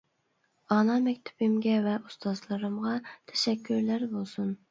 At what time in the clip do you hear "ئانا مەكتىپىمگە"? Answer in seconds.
0.75-1.75